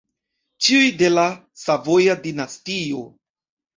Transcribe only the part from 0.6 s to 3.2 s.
Ĉiuj de la Savoja dinastio.